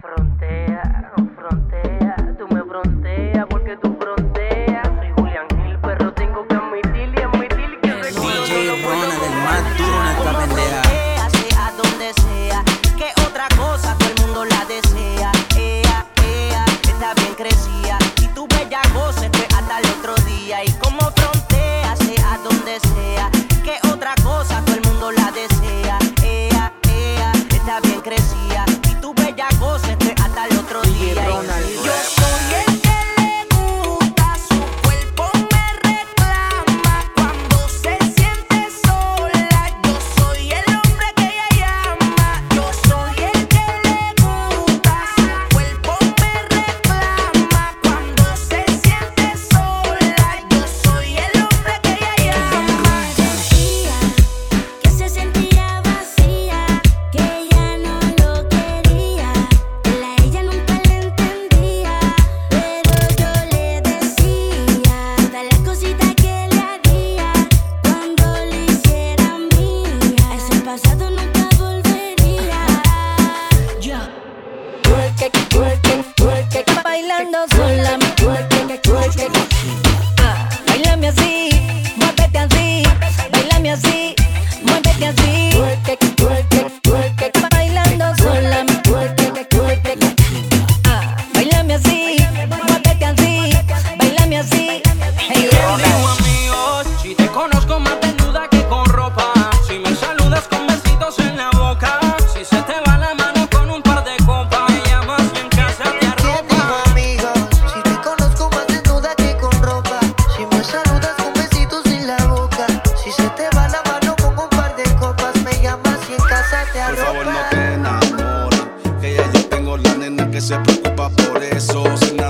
frontera. 0.00 0.57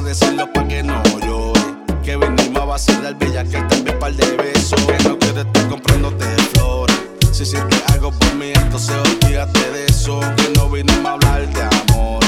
decirlo 0.09 0.51
pa' 0.51 0.67
que 0.67 0.83
no 0.83 1.03
llore. 1.21 1.61
Que 2.03 2.17
venimos 2.17 2.63
a 2.63 2.65
vacilar 2.65 3.15
bella 3.19 3.45
que 3.45 3.61
también 3.61 3.99
par 3.99 4.15
de 4.15 4.27
besos. 4.37 4.81
Que 4.87 4.97
no 5.07 5.19
quiero 5.19 5.43
estar 5.43 5.69
comprándote 5.69 6.25
flores. 6.55 6.97
Si 7.31 7.45
sientes 7.45 7.83
algo 7.93 8.11
por 8.13 8.35
mí, 8.37 8.53
entonces 8.55 8.97
olvídate 8.97 9.71
de 9.71 9.85
eso. 9.85 10.21
Que 10.37 10.49
no 10.57 10.71
vinimos 10.71 11.05
a 11.05 11.13
hablar 11.13 11.47
de 11.53 11.63
amor. 11.63 12.21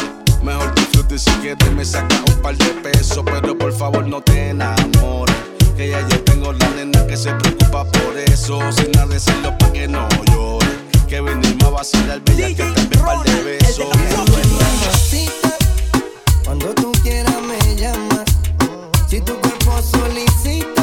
Mejor 0.42 0.74
disfruta 0.74 1.14
y 1.14 1.18
si 1.18 1.30
quieres 1.42 1.72
me 1.72 1.84
sacas 1.84 2.20
un 2.28 2.42
par 2.42 2.56
de 2.56 2.66
pesos. 2.82 3.24
Pero 3.24 3.56
por 3.56 3.72
favor 3.72 4.06
no 4.06 4.20
te 4.20 4.50
enamores. 4.50 5.36
Que 5.76 5.88
ya 5.88 6.06
yo 6.08 6.20
tengo 6.24 6.52
la 6.52 6.68
nena 6.76 7.06
que 7.06 7.16
se 7.16 7.32
preocupa 7.32 7.84
por 7.84 8.18
eso. 8.18 8.60
Sin 8.72 8.92
nada 8.92 9.06
decirlo 9.06 9.56
pa' 9.56 9.72
que 9.72 9.88
no 9.88 10.06
llore. 10.30 10.66
Que 11.08 11.22
venimos 11.22 11.64
a 11.64 11.70
vacilar 11.70 12.20
bella 12.20 12.48
que 12.48 12.62
también 12.74 13.02
par 13.02 13.22
de 13.24 13.42
besos. 13.42 13.86
Cuando 16.50 16.74
tú 16.74 16.90
quieras 17.04 17.40
me 17.42 17.76
llamas. 17.76 18.24
Si 19.06 19.20
tu 19.20 19.40
cuerpo 19.40 19.80
solicita. 19.82 20.79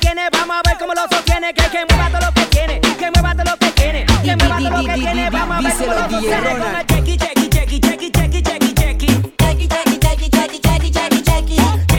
tiene, 0.00 0.28
vamos 0.32 0.56
a 0.56 0.68
ver 0.68 0.78
cómo 0.78 0.94
lo 0.94 1.02
sostiene. 1.10 1.54
Que, 1.54 1.62
que 1.70 1.84
mueva 1.88 2.10
todo 2.10 2.26
lo 2.26 2.32
que 2.32 2.46
tiene, 2.46 2.80
que 2.80 3.10
mueva 3.10 3.34
todo 3.34 3.44
lo 3.44 3.56
que 3.58 3.70
tiene, 3.72 4.06
que 4.24 4.36
mueva 4.36 4.58
todo 4.58 4.70
lo 4.70 4.84
que 4.84 4.94
tiene. 4.94 5.30
Vamos 5.30 5.56
a 5.56 5.60
ver 5.60 5.72
cómo 5.76 5.92
lo 5.92 6.10
sostiene. 6.10 6.84
checky 6.88 7.16
checky 7.16 7.48
checky 7.48 7.80
checky 7.80 8.10
checky 8.10 8.42
checky 8.42 8.74
checky 8.74 9.14
checky 9.38 9.68
checky 9.68 9.68
checky 9.68 9.98
checky 9.98 10.30
checky 10.30 10.60
checky 10.60 10.90
checky 10.90 11.22
checky 11.22 11.56
chequi. 11.56 11.89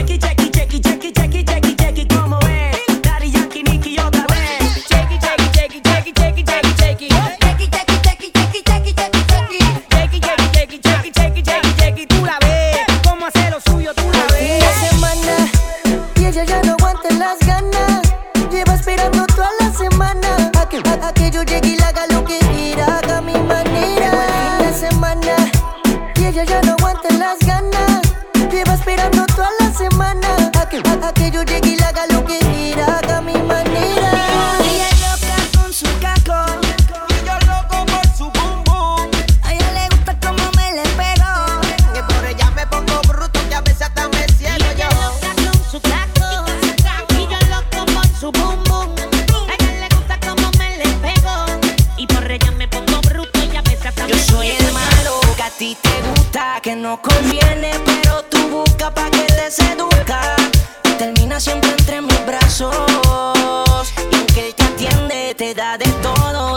que 26.44 26.52
yo 26.52 26.60
no 26.62 26.71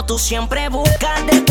Tú 0.06 0.20
siempre 0.20 0.68
buscas 0.68 1.26
de 1.26 1.45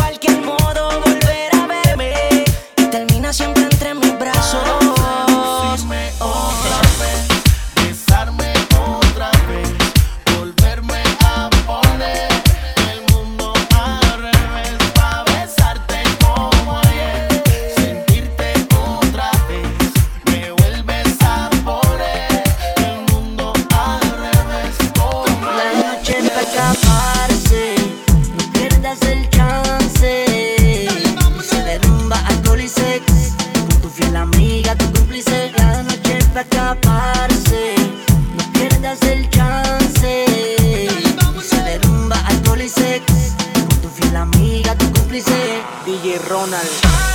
DJ 45.86 46.18
Ronald. 46.18 47.15